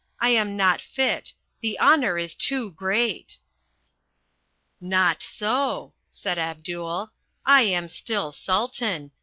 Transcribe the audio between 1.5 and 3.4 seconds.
The honour is too great."